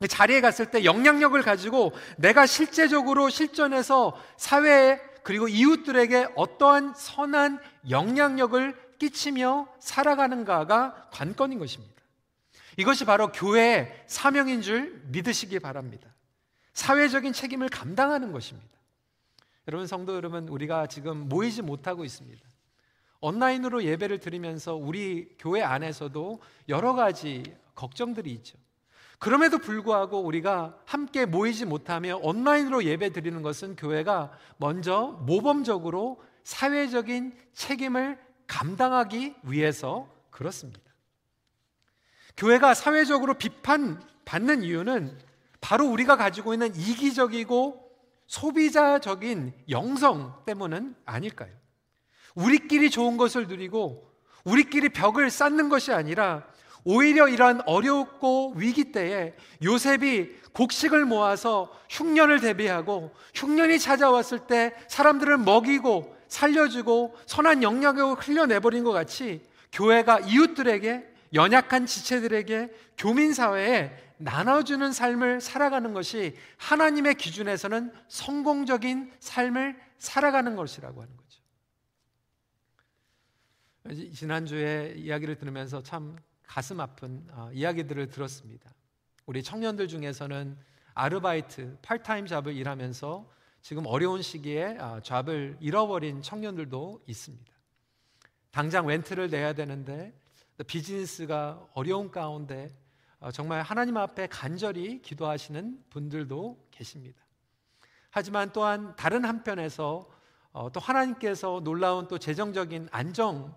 그 0.00 0.08
자리에 0.08 0.40
갔을 0.40 0.70
때 0.70 0.86
영향력을 0.86 1.38
가지고 1.42 1.92
내가 2.16 2.46
실제적으로 2.46 3.28
실전에서 3.28 4.18
사회에 4.38 5.02
그리고 5.22 5.48
이웃들에게 5.48 6.28
어떠한 6.34 6.94
선한 6.96 7.60
영향력을 7.90 8.89
끼치며 9.00 9.66
살아가는가가 9.80 11.08
관건인 11.10 11.58
것입니다. 11.58 11.94
이것이 12.76 13.04
바로 13.04 13.32
교회의 13.32 14.04
사명인 14.06 14.62
줄 14.62 15.02
믿으시기 15.08 15.58
바랍니다. 15.58 16.14
사회적인 16.74 17.32
책임을 17.32 17.68
감당하는 17.68 18.30
것입니다. 18.30 18.68
여러분 19.66 19.86
성도 19.86 20.14
여러분 20.14 20.48
우리가 20.48 20.86
지금 20.86 21.28
모이지 21.28 21.62
못하고 21.62 22.04
있습니다. 22.04 22.48
온라인으로 23.20 23.84
예배를 23.84 24.18
드리면서 24.18 24.74
우리 24.76 25.34
교회 25.38 25.62
안에서도 25.62 26.40
여러 26.68 26.94
가지 26.94 27.42
걱정들이 27.74 28.30
있죠. 28.32 28.56
그럼에도 29.18 29.58
불구하고 29.58 30.20
우리가 30.20 30.78
함께 30.86 31.26
모이지 31.26 31.66
못하며 31.66 32.18
온라인으로 32.22 32.84
예배 32.84 33.12
드리는 33.12 33.42
것은 33.42 33.76
교회가 33.76 34.32
먼저 34.56 35.18
모범적으로 35.26 36.22
사회적인 36.44 37.36
책임을 37.52 38.18
감당하기 38.50 39.36
위해서 39.44 40.08
그렇습니다. 40.30 40.80
교회가 42.36 42.74
사회적으로 42.74 43.34
비판받는 43.34 44.64
이유는 44.64 45.16
바로 45.60 45.86
우리가 45.86 46.16
가지고 46.16 46.52
있는 46.52 46.74
이기적이고 46.74 47.88
소비자적인 48.26 49.52
영성 49.70 50.42
때문은 50.46 50.96
아닐까요? 51.04 51.50
우리끼리 52.34 52.90
좋은 52.90 53.16
것을 53.16 53.46
누리고 53.46 54.10
우리끼리 54.44 54.88
벽을 54.88 55.30
쌓는 55.30 55.68
것이 55.68 55.92
아니라 55.92 56.44
오히려 56.84 57.28
이러한 57.28 57.62
어렵고 57.66 58.54
위기 58.56 58.90
때에 58.90 59.34
요셉이 59.62 60.40
곡식을 60.54 61.04
모아서 61.04 61.70
흉년을 61.88 62.40
대비하고 62.40 63.14
흉년이 63.34 63.78
찾아왔을 63.78 64.46
때 64.46 64.74
사람들을 64.88 65.38
먹이고 65.38 66.19
살려주고 66.30 67.14
선한 67.26 67.62
영향력을 67.62 68.14
흘려내버린 68.14 68.84
것 68.84 68.92
같이 68.92 69.46
교회가 69.72 70.20
이웃들에게 70.20 71.10
연약한 71.34 71.84
지체들에게 71.86 72.74
교민 72.96 73.34
사회에 73.34 74.14
나눠주는 74.16 74.92
삶을 74.92 75.40
살아가는 75.40 75.92
것이 75.92 76.36
하나님의 76.56 77.14
기준에서는 77.16 77.92
성공적인 78.08 79.12
삶을 79.20 79.78
살아가는 79.98 80.56
것이라고 80.56 81.02
하는 81.02 81.16
거죠. 81.16 81.40
지난주에 84.12 84.94
이야기를 84.96 85.36
들으면서 85.36 85.82
참 85.82 86.16
가슴 86.46 86.80
아픈 86.80 87.26
어, 87.30 87.50
이야기들을 87.52 88.08
들었습니다. 88.10 88.72
우리 89.26 89.42
청년들 89.42 89.88
중에서는 89.88 90.56
아르바이트, 90.94 91.78
파트타임 91.82 92.26
잡을 92.26 92.54
일하면서 92.54 93.30
지금 93.62 93.86
어려운 93.86 94.22
시기에 94.22 94.78
어, 94.78 95.00
잡을 95.02 95.56
잃어버린 95.60 96.22
청년들도 96.22 97.02
있습니다. 97.06 97.52
당장 98.50 98.86
rent를 98.86 99.30
내야 99.30 99.52
되는데 99.52 100.12
비즈니스가 100.66 101.68
어려운 101.74 102.10
가운데 102.10 102.74
어, 103.18 103.30
정말 103.30 103.62
하나님 103.62 103.96
앞에 103.96 104.26
간절히 104.28 105.02
기도하시는 105.02 105.84
분들도 105.90 106.68
계십니다. 106.70 107.22
하지만 108.10 108.50
또한 108.52 108.96
다른 108.96 109.24
한편에서 109.24 110.08
어, 110.52 110.72
또 110.72 110.80
하나님께서 110.80 111.60
놀라운 111.62 112.08
또 112.08 112.18
재정적인 112.18 112.88
안정 112.90 113.54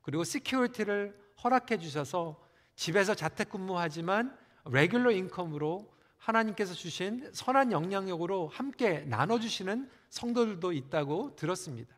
그리고 0.00 0.24
security를 0.24 1.18
허락해 1.42 1.78
주셔서 1.78 2.40
집에서 2.76 3.14
자택근무하지만 3.14 4.36
regular 4.66 5.10
income으로 5.10 5.92
하나님께서 6.20 6.74
주신 6.74 7.28
선한 7.32 7.72
영향력으로 7.72 8.48
함께 8.48 9.00
나눠주시는 9.06 9.90
성도들도 10.10 10.72
있다고 10.72 11.34
들었습니다. 11.34 11.94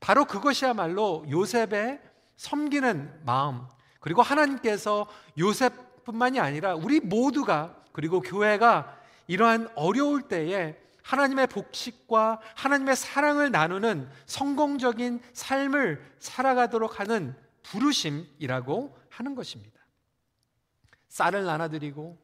바로 0.00 0.24
그것이야말로 0.24 1.24
요셉의 1.30 2.00
섬기는 2.36 3.20
마음, 3.24 3.62
그리고 4.00 4.22
하나님께서 4.22 5.06
요셉 5.38 6.04
뿐만이 6.04 6.40
아니라 6.40 6.74
우리 6.74 6.98
모두가 6.98 7.80
그리고 7.92 8.20
교회가 8.20 8.98
이러한 9.28 9.70
어려울 9.76 10.22
때에 10.22 10.76
하나님의 11.02 11.46
복식과 11.48 12.40
하나님의 12.56 12.96
사랑을 12.96 13.50
나누는 13.50 14.08
성공적인 14.26 15.20
삶을 15.32 16.16
살아가도록 16.18 17.00
하는 17.00 17.36
부르심이라고 17.62 18.98
하는 19.10 19.34
것입니다. 19.34 19.80
쌀을 21.08 21.44
나눠드리고 21.44 22.18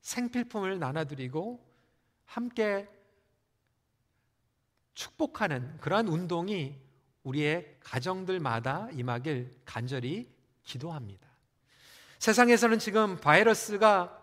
생필품을 0.00 0.78
나눠드리고 0.78 1.64
함께 2.24 2.88
축복하는 4.94 5.78
그러한 5.80 6.08
운동이 6.08 6.78
우리의 7.22 7.76
가정들마다 7.80 8.88
임하길 8.92 9.50
간절히 9.64 10.32
기도합니다. 10.62 11.28
세상에서는 12.18 12.78
지금 12.78 13.16
바이러스가 13.16 14.18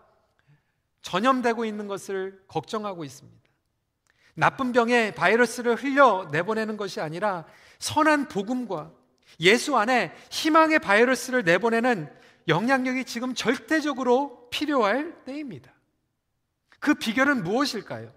전염되고 1.02 1.64
있는 1.64 1.88
것을 1.88 2.44
걱정하고 2.46 3.04
있습니다. 3.04 3.38
나쁜 4.34 4.72
병에 4.72 5.12
바이러스를 5.12 5.74
흘려 5.74 6.28
내보내는 6.30 6.76
것이 6.76 7.00
아니라 7.00 7.44
선한 7.80 8.28
복음과 8.28 8.92
예수 9.40 9.76
안에 9.76 10.14
희망의 10.30 10.78
바이러스를 10.78 11.42
내보내는 11.42 12.08
영향력이 12.48 13.04
지금 13.04 13.34
절대적으로 13.34 14.48
필요할 14.50 15.24
때입니다. 15.24 15.72
그 16.80 16.94
비결은 16.94 17.44
무엇일까요? 17.44 18.12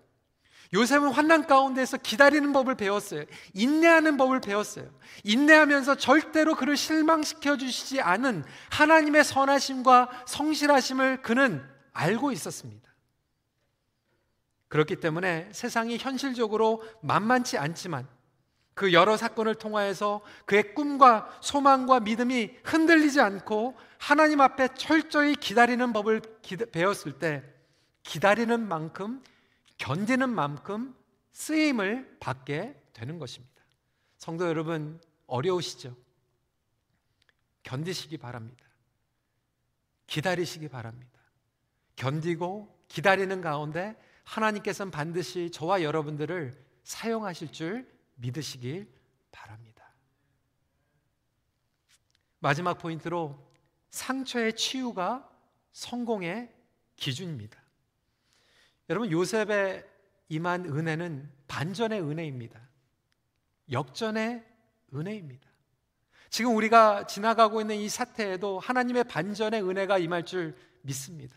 요셉은 0.73 1.09
환난 1.09 1.45
가운데서 1.45 1.97
기다리는 1.97 2.53
법을 2.53 2.75
배웠어요. 2.75 3.25
인내하는 3.53 4.15
법을 4.15 4.39
배웠어요. 4.39 4.89
인내하면서 5.25 5.95
절대로 5.95 6.55
그를 6.55 6.77
실망시켜 6.77 7.57
주시지 7.57 7.99
않은 7.99 8.45
하나님의 8.69 9.25
선하심과 9.25 10.23
성실하심을 10.25 11.21
그는 11.21 11.61
알고 11.91 12.31
있었습니다. 12.31 12.89
그렇기 14.69 14.95
때문에 15.01 15.49
세상이 15.51 15.97
현실적으로 15.97 16.81
만만치 17.01 17.57
않지만 17.57 18.07
그 18.73 18.93
여러 18.93 19.17
사건을 19.17 19.55
통하여서 19.55 20.21
그의 20.45 20.73
꿈과 20.73 21.39
소망과 21.41 21.99
믿음이 22.01 22.57
흔들리지 22.63 23.19
않고 23.19 23.77
하나님 23.97 24.41
앞에 24.41 24.69
철저히 24.75 25.35
기다리는 25.35 25.93
법을 25.93 26.21
배웠을 26.71 27.19
때 27.19 27.43
기다리는 28.03 28.67
만큼 28.67 29.21
견디는 29.77 30.29
만큼 30.29 30.95
쓰임을 31.33 32.17
받게 32.19 32.81
되는 32.93 33.19
것입니다. 33.19 33.61
성도 34.17 34.47
여러분, 34.47 34.99
어려우시죠? 35.27 35.95
견디시기 37.63 38.17
바랍니다. 38.17 38.65
기다리시기 40.07 40.67
바랍니다. 40.67 41.19
견디고 41.95 42.83
기다리는 42.87 43.41
가운데 43.41 43.95
하나님께서는 44.23 44.91
반드시 44.91 45.49
저와 45.51 45.83
여러분들을 45.83 46.53
사용하실 46.83 47.51
줄 47.51 47.87
믿으시길 48.15 48.87
바랍니다. 49.31 49.93
마지막 52.39 52.77
포인트로 52.77 53.37
상처의 53.89 54.55
치유가 54.55 55.29
성공의 55.71 56.51
기준입니다. 56.95 57.61
여러분 58.89 59.11
요셉의 59.11 59.85
임한 60.29 60.65
은혜는 60.65 61.31
반전의 61.47 62.01
은혜입니다. 62.01 62.59
역전의 63.71 64.43
은혜입니다. 64.93 65.49
지금 66.29 66.55
우리가 66.55 67.07
지나가고 67.07 67.61
있는 67.61 67.75
이 67.75 67.89
사태에도 67.89 68.59
하나님의 68.59 69.03
반전의 69.03 69.61
은혜가 69.63 69.97
임할 69.97 70.25
줄 70.25 70.55
믿습니다. 70.81 71.35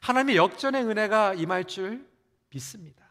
하나님의 0.00 0.36
역전의 0.36 0.84
은혜가 0.84 1.34
임할 1.34 1.64
줄 1.64 2.06
믿습니다. 2.50 3.03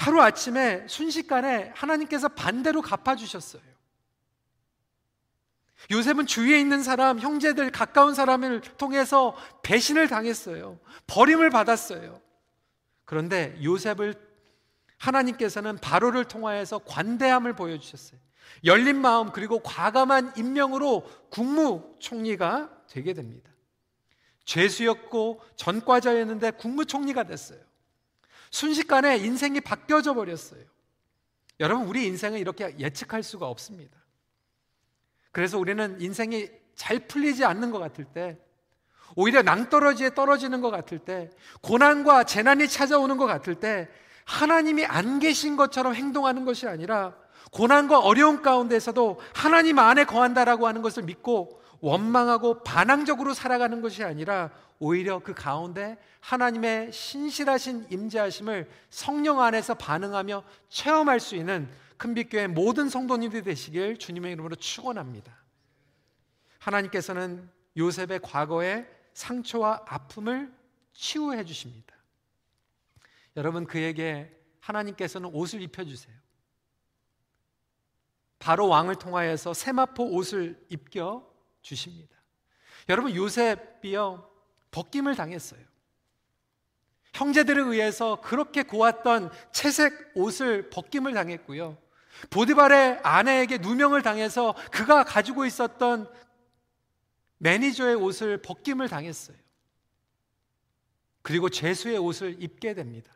하루 0.00 0.22
아침에 0.22 0.86
순식간에 0.88 1.72
하나님께서 1.74 2.28
반대로 2.28 2.80
갚아주셨어요. 2.80 3.60
요셉은 5.90 6.24
주위에 6.24 6.58
있는 6.58 6.82
사람, 6.82 7.18
형제들, 7.18 7.70
가까운 7.70 8.14
사람을 8.14 8.62
통해서 8.78 9.36
배신을 9.62 10.08
당했어요. 10.08 10.80
버림을 11.06 11.50
받았어요. 11.50 12.18
그런데 13.04 13.58
요셉을 13.62 14.14
하나님께서는 14.96 15.76
바로를 15.76 16.24
통하여서 16.24 16.78
관대함을 16.86 17.54
보여주셨어요. 17.54 18.18
열린 18.64 18.98
마음 19.02 19.32
그리고 19.32 19.60
과감한 19.60 20.32
임명으로 20.38 21.06
국무총리가 21.28 22.70
되게 22.88 23.12
됩니다. 23.12 23.50
죄수였고 24.46 25.42
전과자였는데 25.56 26.52
국무총리가 26.52 27.24
됐어요. 27.24 27.69
순식간에 28.50 29.18
인생이 29.18 29.60
바뀌어져 29.60 30.14
버렸어요. 30.14 30.62
여러분, 31.60 31.86
우리 31.86 32.06
인생은 32.06 32.38
이렇게 32.38 32.74
예측할 32.78 33.22
수가 33.22 33.46
없습니다. 33.46 33.98
그래서 35.32 35.58
우리는 35.58 36.00
인생이 36.00 36.48
잘 36.74 37.06
풀리지 37.06 37.44
않는 37.44 37.70
것 37.70 37.78
같을 37.78 38.04
때, 38.04 38.38
오히려 39.16 39.42
낭떠러지에 39.42 40.14
떨어지는 40.14 40.60
것 40.60 40.70
같을 40.70 40.98
때, 40.98 41.30
고난과 41.62 42.24
재난이 42.24 42.68
찾아오는 42.68 43.16
것 43.16 43.26
같을 43.26 43.56
때, 43.56 43.88
하나님이 44.24 44.84
안 44.86 45.18
계신 45.18 45.56
것처럼 45.56 45.94
행동하는 45.94 46.44
것이 46.44 46.66
아니라, 46.66 47.16
고난과 47.52 47.98
어려움 47.98 48.42
가운데서도 48.42 49.20
하나님 49.34 49.78
안에 49.78 50.04
거한다라고 50.04 50.66
하는 50.66 50.82
것을 50.82 51.02
믿고 51.02 51.59
원망하고 51.80 52.62
반항적으로 52.62 53.34
살아가는 53.34 53.80
것이 53.80 54.04
아니라 54.04 54.50
오히려 54.78 55.18
그 55.18 55.34
가운데 55.34 55.98
하나님의 56.20 56.92
신실하신 56.92 57.86
임재하심을 57.90 58.70
성령 58.90 59.40
안에서 59.40 59.74
반응하며 59.74 60.42
체험할 60.68 61.20
수 61.20 61.36
있는 61.36 61.70
큰빛교회 61.96 62.46
모든 62.46 62.88
성도님들이 62.88 63.42
되시길 63.42 63.98
주님의 63.98 64.32
이름으로 64.32 64.56
축원합니다. 64.56 65.32
하나님께서는 66.58 67.50
요셉의 67.76 68.20
과거의 68.22 68.86
상처와 69.12 69.84
아픔을 69.86 70.52
치유해 70.92 71.44
주십니다. 71.44 71.94
여러분 73.36 73.66
그에게 73.66 74.34
하나님께서는 74.60 75.30
옷을 75.32 75.62
입혀 75.62 75.84
주세요. 75.84 76.14
바로 78.38 78.68
왕을 78.68 78.96
통하여서 78.96 79.52
세마포 79.54 80.14
옷을 80.14 80.64
입겨 80.70 81.29
주십니다. 81.62 82.16
여러분 82.88 83.14
요셉이요 83.14 84.28
벗김을 84.70 85.14
당했어요. 85.14 85.60
형제들에 87.14 87.60
의해서 87.62 88.20
그렇게 88.20 88.62
고왔던 88.62 89.30
채색 89.52 90.12
옷을 90.14 90.70
벗김을 90.70 91.12
당했고요. 91.12 91.76
보디발의 92.30 93.00
아내에게 93.02 93.58
누명을 93.58 94.02
당해서 94.02 94.54
그가 94.70 95.04
가지고 95.04 95.44
있었던 95.46 96.10
매니저의 97.38 97.96
옷을 97.96 98.42
벗김을 98.42 98.88
당했어요. 98.88 99.36
그리고 101.22 101.48
죄수의 101.48 101.98
옷을 101.98 102.42
입게 102.42 102.74
됩니다. 102.74 103.12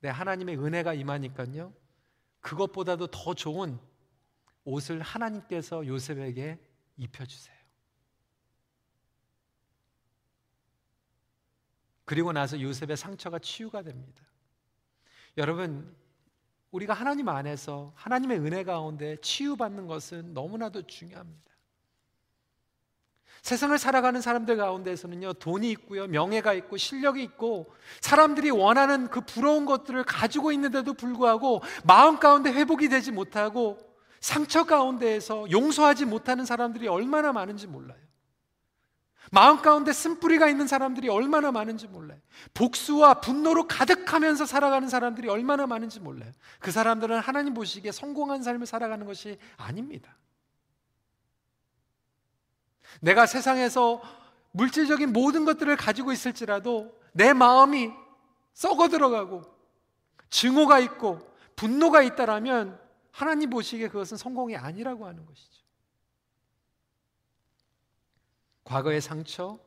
네, 0.00 0.08
하나님의 0.08 0.56
은혜가 0.56 0.94
임하니까요. 0.94 1.74
그것보다도 2.40 3.08
더 3.08 3.34
좋은 3.34 3.78
옷을 4.64 5.00
하나님께서 5.00 5.86
요셉에게 5.86 6.58
입혀주세요. 6.96 7.56
그리고 12.04 12.32
나서 12.32 12.60
요셉의 12.60 12.96
상처가 12.96 13.38
치유가 13.38 13.82
됩니다. 13.82 14.22
여러분, 15.36 15.94
우리가 16.72 16.92
하나님 16.92 17.28
안에서 17.28 17.92
하나님의 17.94 18.40
은혜 18.40 18.64
가운데 18.64 19.16
치유받는 19.20 19.86
것은 19.86 20.34
너무나도 20.34 20.82
중요합니다. 20.86 21.50
세상을 23.42 23.78
살아가는 23.78 24.20
사람들 24.20 24.56
가운데서는요, 24.56 25.34
돈이 25.34 25.70
있고요, 25.70 26.06
명예가 26.08 26.52
있고, 26.54 26.76
실력이 26.76 27.22
있고, 27.22 27.72
사람들이 28.00 28.50
원하는 28.50 29.08
그 29.08 29.22
부러운 29.22 29.64
것들을 29.64 30.04
가지고 30.04 30.52
있는데도 30.52 30.92
불구하고, 30.92 31.62
마음 31.84 32.18
가운데 32.18 32.52
회복이 32.52 32.88
되지 32.88 33.12
못하고, 33.12 33.78
상처 34.20 34.64
가운데에서 34.64 35.50
용서하지 35.50 36.04
못하는 36.04 36.44
사람들이 36.44 36.88
얼마나 36.88 37.32
많은지 37.32 37.66
몰라요. 37.66 37.98
마음 39.32 39.62
가운데 39.62 39.92
쓴뿌리가 39.92 40.48
있는 40.48 40.66
사람들이 40.66 41.08
얼마나 41.08 41.52
많은지 41.52 41.86
몰라요. 41.86 42.18
복수와 42.52 43.14
분노로 43.14 43.66
가득하면서 43.68 44.44
살아가는 44.44 44.88
사람들이 44.88 45.28
얼마나 45.28 45.66
많은지 45.66 46.00
몰라요. 46.00 46.32
그 46.58 46.70
사람들은 46.70 47.20
하나님 47.20 47.54
보시기에 47.54 47.92
성공한 47.92 48.42
삶을 48.42 48.66
살아가는 48.66 49.06
것이 49.06 49.38
아닙니다. 49.56 50.16
내가 53.00 53.26
세상에서 53.26 54.02
물질적인 54.52 55.12
모든 55.12 55.44
것들을 55.44 55.76
가지고 55.76 56.12
있을지라도 56.12 56.98
내 57.12 57.32
마음이 57.32 57.92
썩어 58.52 58.88
들어가고 58.88 59.42
증오가 60.28 60.80
있고 60.80 61.20
분노가 61.54 62.02
있다라면 62.02 62.78
하나님 63.12 63.50
보시기에 63.50 63.88
그것은 63.88 64.16
성공이 64.16 64.56
아니라고 64.56 65.06
하는 65.06 65.26
것이죠. 65.26 65.62
과거의 68.64 69.00
상처, 69.00 69.58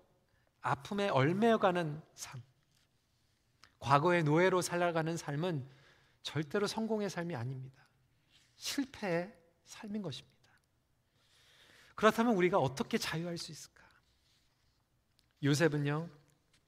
아픔에 0.62 1.10
얼매어가는 1.10 2.02
삶, 2.16 2.42
과거의 3.80 4.24
노예로 4.24 4.62
살아가는 4.62 5.18
삶은 5.18 5.70
절대로 6.22 6.68
성공의 6.68 7.10
삶이 7.10 7.36
아닙니다. 7.36 7.84
실패의 8.56 9.38
삶인 9.66 10.02
것입니다. 10.02 10.34
그렇다면 11.96 12.36
우리가 12.36 12.58
어떻게 12.58 12.98
자유할 12.98 13.38
수 13.38 13.52
있을까? 13.52 13.84
요셉은요, 15.44 16.10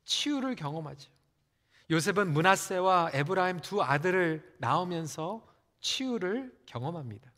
치유를 0.04 0.56
경험하죠. 0.56 1.10
요셉은 1.90 2.34
문하세와 2.34 3.12
에브라임 3.14 3.62
두 3.62 3.82
아들을 3.82 4.58
낳으면서 4.60 5.55
치유를 5.86 6.52
경험합니다. 6.66 7.32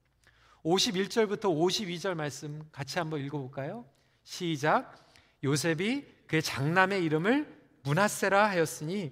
51절부터 0.64 1.44
52절 1.44 2.16
말씀 2.16 2.64
같이 2.72 2.98
한번 2.98 3.20
읽어볼까요? 3.20 3.86
시작. 4.24 4.96
요셉이 5.44 6.06
그의 6.28 6.42
장남의 6.42 7.04
이름을 7.04 7.58
문하세라 7.84 8.50
하였으니 8.50 9.12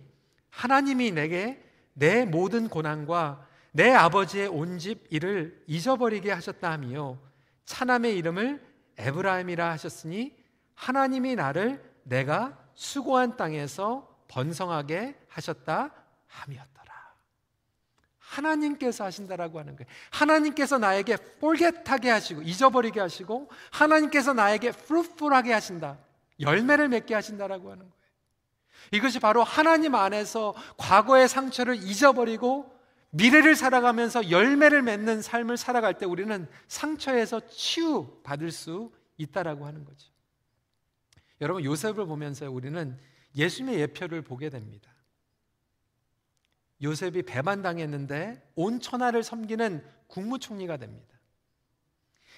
하나님이 0.50 1.12
내게 1.12 1.62
내 1.94 2.26
모든 2.26 2.70
고난과 2.70 3.46
내 3.74 3.92
아버지의 3.92 4.48
온 4.48 4.80
집 4.80 5.06
일을 5.10 5.64
잊어버리게 5.68 6.32
하셨다 6.32 6.72
하며 6.72 7.18
차남의 7.66 8.18
이름을 8.18 8.66
에브라임이라 8.98 9.70
하셨으니 9.72 10.34
하나님이 10.76 11.36
나를 11.36 11.84
내가 12.04 12.58
수고한 12.74 13.36
땅에서 13.36 14.24
번성하게 14.30 15.20
하셨다 15.28 15.94
함이었더라. 16.28 16.75
하나님께서 18.36 19.04
하신다라고 19.04 19.60
하는 19.60 19.76
거예요. 19.76 19.88
하나님께서 20.12 20.78
나에게 20.78 21.14
forget하게 21.38 22.10
하시고 22.10 22.42
잊어버리게 22.42 23.00
하시고 23.00 23.50
하나님께서 23.72 24.34
나에게 24.34 24.70
fruitful하게 24.70 25.54
하신다. 25.54 25.98
열매를 26.40 26.90
맺게 26.90 27.14
하신다라고 27.14 27.72
하는 27.72 27.80
거예요. 27.80 27.96
이것이 28.92 29.20
바로 29.20 29.44
하나님 29.44 29.96
안에서 29.96 30.54
과거의 30.78 31.28
상처를 31.28 31.76
잊어버리고 31.76 32.74
미래를 33.12 33.56
살아가면서 33.56 34.30
열매를 34.30 34.82
맺는 34.82 35.22
삶을 35.22 35.58
살아갈 35.58 35.98
때 35.98 36.06
우리는 36.06 36.48
상처에서 36.68 37.48
치유 37.48 38.20
받을 38.24 38.52
수 38.52 38.92
있다라고 39.18 39.66
하는 39.66 39.86
거죠. 39.86 40.12
여러분 41.42 41.64
요셉을 41.64 42.06
보면서 42.06 42.50
우리는 42.50 42.98
예수님의 43.36 43.80
예표를 43.82 44.22
보게 44.22 44.50
됩니다. 44.50 44.95
요셉이 46.82 47.24
배반당했는데 47.24 48.52
온 48.56 48.80
천하를 48.80 49.24
섬기는 49.24 49.84
국무총리가 50.08 50.78
됩니다. 50.78 51.16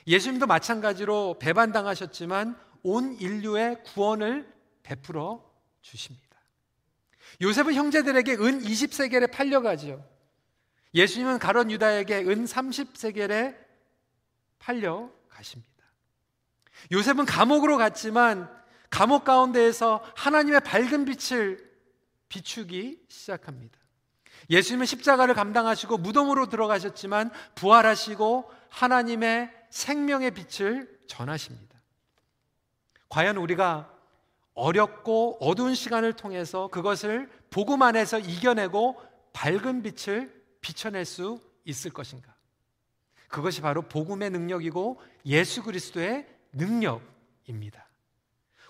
예수님도 0.05 0.47
마찬가지로 0.47 1.37
배반당하셨지만 1.39 2.57
온 2.83 3.13
인류의 3.19 3.83
구원을 3.83 4.51
베풀어 4.83 5.43
주십니다. 5.81 6.25
요셉은 7.41 7.73
형제들에게 7.73 8.33
은 8.35 8.61
20세겔에 8.61 9.31
팔려가지요. 9.31 10.03
예수님은 10.93 11.39
가론 11.39 11.69
유다에게 11.71 12.19
은 12.19 12.45
30세겔에 12.45 13.57
팔려 14.59 15.11
가십니다. 15.29 15.71
요셉은 16.91 17.25
감옥으로 17.25 17.77
갔지만 17.77 18.49
감옥 18.89 19.25
가운데에서 19.25 20.03
하나님의 20.15 20.61
밝은 20.61 21.05
빛을 21.05 21.67
비추기 22.29 23.05
시작합니다. 23.09 23.76
예수님은 24.49 24.85
십자가를 24.85 25.33
감당하시고 25.33 25.97
무덤으로 25.97 26.47
들어가셨지만 26.47 27.31
부활하시고 27.55 28.49
하나님의 28.69 29.51
생명의 29.69 30.31
빛을 30.31 30.99
전하십니다. 31.07 31.77
과연 33.09 33.37
우리가 33.37 33.93
어렵고 34.53 35.37
어두운 35.39 35.75
시간을 35.75 36.13
통해서 36.13 36.67
그것을 36.69 37.29
복음 37.49 37.81
안에서 37.81 38.19
이겨내고 38.19 39.01
밝은 39.33 39.83
빛을 39.83 40.33
비춰낼 40.61 41.05
수 41.05 41.39
있을 41.63 41.91
것인가? 41.91 42.35
그것이 43.27 43.61
바로 43.61 43.83
복음의 43.83 44.31
능력이고 44.31 44.99
예수 45.25 45.61
그리스도의 45.63 46.27
능력입니다. 46.53 47.86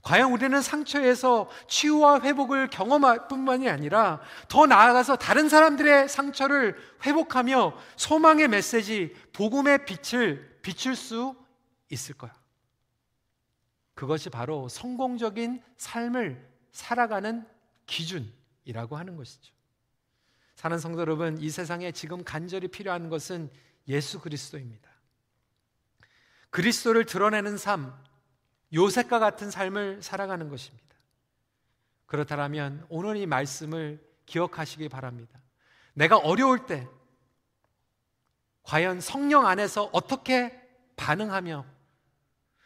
과연 0.03 0.31
우리는 0.31 0.61
상처에서 0.61 1.49
치유와 1.67 2.21
회복을 2.21 2.69
경험할 2.69 3.27
뿐만이 3.27 3.69
아니라 3.69 4.21
더 4.47 4.65
나아가서 4.65 5.17
다른 5.17 5.49
사람들의 5.49 6.07
상처를 6.07 6.77
회복하며 7.05 7.77
소망의 7.97 8.47
메시지, 8.47 9.13
복음의 9.33 9.85
빛을 9.85 10.59
비출 10.61 10.95
수 10.95 11.35
있을 11.89 12.15
거야. 12.15 12.33
그것이 13.95 14.29
바로 14.29 14.69
성공적인 14.69 15.61
삶을 15.77 16.47
살아가는 16.71 17.45
기준이라고 17.87 18.95
하는 18.95 19.15
것이죠. 19.15 19.53
사는 20.55 20.77
성도 20.77 21.01
여러분, 21.01 21.37
이 21.39 21.49
세상에 21.49 21.91
지금 21.91 22.23
간절히 22.23 22.67
필요한 22.67 23.09
것은 23.09 23.49
예수 23.87 24.19
그리스도입니다. 24.19 24.89
그리스도를 26.49 27.05
드러내는 27.05 27.57
삶, 27.57 27.93
요셉과 28.73 29.19
같은 29.19 29.49
삶을 29.49 30.01
살아가는 30.01 30.49
것입니다. 30.49 30.85
그렇다면 32.05 32.85
오늘 32.89 33.17
이 33.17 33.25
말씀을 33.25 34.05
기억하시기 34.25 34.89
바랍니다. 34.89 35.39
내가 35.93 36.17
어려울 36.17 36.65
때 36.65 36.87
과연 38.63 38.99
성령 39.01 39.45
안에서 39.45 39.89
어떻게 39.93 40.61
반응하며 40.95 41.65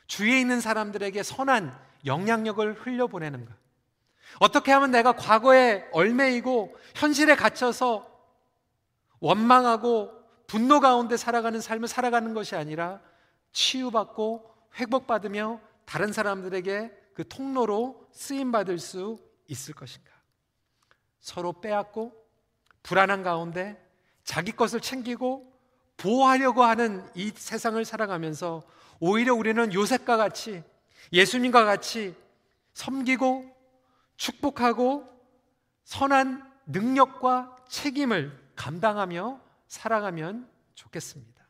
주위에 0.07 0.39
있는 0.39 0.59
사람들에게 0.59 1.21
선한 1.23 1.77
영향력을 2.05 2.73
흘려보내는가? 2.73 3.55
어떻게 4.39 4.71
하면 4.71 4.91
내가 4.91 5.11
과거에 5.13 5.87
얼매이고 5.91 6.75
현실에 6.95 7.35
갇혀서 7.35 8.09
원망하고 9.19 10.11
분노 10.47 10.79
가운데 10.79 11.15
살아가는 11.17 11.61
삶을 11.61 11.87
살아가는 11.87 12.33
것이 12.33 12.55
아니라 12.55 12.99
치유받고 13.51 14.53
회복받으며 14.75 15.59
다른 15.85 16.11
사람들에게 16.11 16.91
그 17.13 17.27
통로로 17.27 18.07
쓰임 18.11 18.51
받을 18.51 18.79
수 18.79 19.19
있을 19.47 19.73
것인가? 19.73 20.11
서로 21.19 21.53
빼앗고 21.53 22.13
불안한 22.83 23.23
가운데 23.23 23.81
자기 24.23 24.51
것을 24.51 24.79
챙기고 24.79 25.51
보호하려고 25.97 26.63
하는 26.63 27.07
이 27.15 27.31
세상을 27.35 27.83
살아가면서 27.85 28.63
오히려 28.99 29.35
우리는 29.35 29.73
요셉과 29.73 30.17
같이 30.17 30.63
예수님과 31.13 31.65
같이 31.65 32.15
섬기고 32.73 33.45
축복하고 34.15 35.07
선한 35.83 36.49
능력과 36.67 37.55
책임을 37.67 38.39
감당하며 38.55 39.41
살아가면 39.67 40.49
좋겠습니다. 40.75 41.41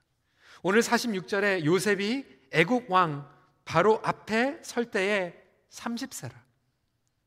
오늘 0.63 0.81
46절에 0.81 1.65
요셉이 1.65 2.25
애국 2.51 2.89
왕 2.89 3.29
바로 3.71 4.01
앞에 4.03 4.59
설 4.63 4.91
때에 4.91 5.33
30세라. 5.69 6.33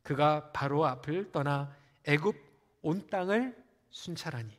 그가 0.02 0.50
바로 0.52 0.84
앞을 0.84 1.32
떠나 1.32 1.74
애굽 2.06 2.36
온 2.82 3.08
땅을 3.08 3.56
순찰하니 3.88 4.50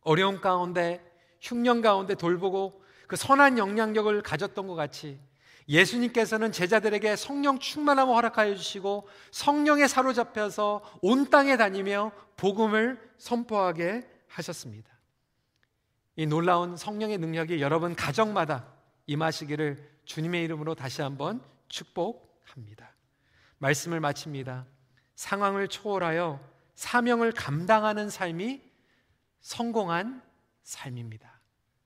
어려움 0.00 0.40
가운데 0.40 1.00
흉년 1.40 1.80
가운데 1.80 2.16
돌보고 2.16 2.82
그 3.06 3.14
선한 3.14 3.56
영향력을 3.56 4.20
가졌던 4.22 4.66
것 4.66 4.74
같이 4.74 5.20
예수님께서는 5.68 6.50
제자들에게 6.50 7.14
성령 7.14 7.60
충만함을 7.60 8.12
허락하여 8.12 8.56
주시고 8.56 9.06
성령에 9.30 9.86
사로잡혀서 9.86 10.98
온 11.02 11.30
땅에 11.30 11.56
다니며 11.56 12.10
복음을 12.36 13.00
선포하게 13.18 14.10
하셨습니다. 14.26 14.90
이 16.16 16.26
놀라운 16.26 16.76
성령의 16.76 17.18
능력이 17.18 17.60
여러분 17.60 17.94
가정마다 17.94 18.66
임하시기를 19.06 19.93
주님의 20.04 20.44
이름으로 20.44 20.74
다시 20.74 21.02
한번 21.02 21.42
축복합니다. 21.68 22.94
말씀을 23.58 24.00
마칩니다. 24.00 24.66
상황을 25.14 25.68
초월하여 25.68 26.40
사명을 26.74 27.32
감당하는 27.32 28.10
삶이 28.10 28.62
성공한 29.40 30.22
삶입니다. 30.62 31.40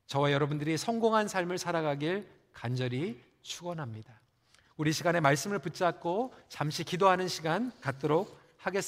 저와 0.07 0.33
여러분들이 0.33 0.79
성공한 0.79 1.29
삶을 1.29 1.59
살아가길 1.59 2.29
간절히 2.53 3.23
축원합니다. 3.43 4.21
우리 4.77 4.93
시간에 4.93 5.21
말씀을 5.21 5.59
붙잡고 5.59 6.33
잠시 6.49 6.85
기도하는 6.85 7.29
시간 7.29 7.73
갖도록 7.81 8.41
하겠습니다. 8.57 8.79